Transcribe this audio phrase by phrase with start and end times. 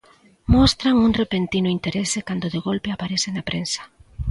[0.55, 3.81] Mostran un repentino interese cando de golpe aparece na prensa.